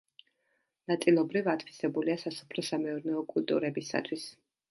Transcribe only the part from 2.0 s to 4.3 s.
სასოფლო-სამეურნეო კულტურებისათვის.